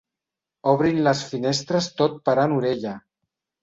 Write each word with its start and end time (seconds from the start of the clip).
Obrin 0.71 1.03
les 1.09 1.23
finestres 1.35 1.93
tot 2.03 2.19
parant 2.31 2.61
orella. 2.61 3.01